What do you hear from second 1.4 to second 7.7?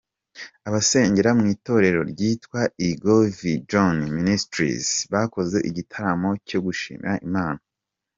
itorero ryitwa igo Vijoni Minisitirizi bakoze igitaramo cyo gushimira Imana.